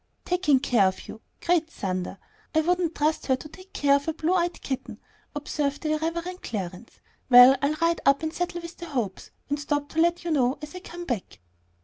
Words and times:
"Taking 0.25 0.59
care 0.59 0.87
of 0.87 1.07
you! 1.07 1.21
Great 1.41 1.69
thunder! 1.69 2.17
I 2.55 2.61
wouldn't 2.61 2.95
trust 2.95 3.27
her 3.27 3.35
to 3.35 3.47
take 3.47 3.71
care 3.71 3.97
of 3.97 4.07
a 4.07 4.15
blue 4.15 4.33
eyed 4.33 4.59
kitten," 4.63 4.99
observed 5.35 5.81
the 5.83 5.91
irreverent 5.91 6.41
Clarence. 6.41 7.01
"Well, 7.29 7.55
I'll 7.61 7.75
ride 7.81 8.01
up 8.03 8.23
and 8.23 8.33
settle 8.33 8.61
with 8.61 8.77
the 8.77 8.87
Hopes, 8.87 9.29
and 9.47 9.59
stop 9.59 9.93
and 9.93 10.01
let 10.01 10.23
you 10.23 10.31
know 10.31 10.57
as 10.63 10.73
I 10.73 10.79
come 10.79 11.05
back." 11.05 11.37